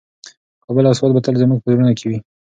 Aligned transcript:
کابل 0.63 0.83
او 0.87 0.95
سوات 0.99 1.11
به 1.13 1.21
تل 1.25 1.35
زموږ 1.41 1.59
په 1.61 1.69
زړونو 1.71 1.93
کې 1.99 2.05
وي. 2.09 2.17